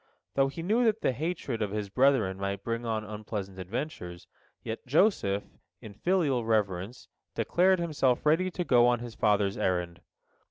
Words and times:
Though 0.33 0.47
he 0.47 0.63
knew 0.63 0.83
that 0.85 1.01
the 1.01 1.11
hatred 1.11 1.61
of 1.61 1.69
his 1.69 1.89
brethren 1.91 2.39
might 2.39 2.63
bring 2.63 2.87
on 2.87 3.03
unpleasant 3.03 3.59
adventures, 3.59 4.25
yet 4.63 4.87
Joseph, 4.87 5.43
in 5.79 5.93
filial 5.93 6.43
reverence, 6.43 7.07
declared 7.35 7.77
himself 7.77 8.25
ready 8.25 8.49
to 8.49 8.63
go 8.63 8.87
on 8.87 8.97
his 8.97 9.13
father's 9.13 9.59
errand. 9.59 10.01